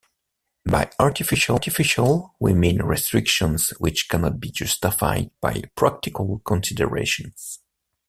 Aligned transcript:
By 0.65 0.89
artificial 0.97 1.59
we 2.39 2.53
mean 2.53 2.81
restrictions 2.81 3.69
which 3.77 4.09
cannot 4.09 4.39
be 4.39 4.49
justified 4.49 5.29
by 5.39 5.61
practical 5.75 6.39
considerations. 6.43 7.59